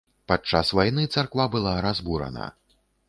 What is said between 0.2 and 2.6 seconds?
Падчас вайны царква была разбурана.